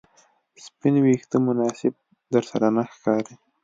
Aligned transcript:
سپین 0.65 0.95
ویښته 1.03 1.37
مناسب 1.47 1.93
درسره 2.33 2.67
نه 2.75 2.83
ښکاري 2.93 3.35